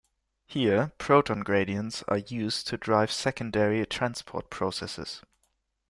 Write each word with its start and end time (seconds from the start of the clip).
Here, 0.47 0.93
proton 0.97 1.41
gradients 1.41 2.01
are 2.07 2.17
used 2.17 2.65
to 2.69 2.77
drive 2.77 3.11
secondary 3.11 3.85
transport 3.85 4.49
processes. 4.49 5.21